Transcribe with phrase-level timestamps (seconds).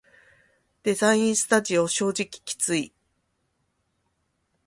[0.81, 2.91] デザインスタジオ正直きつい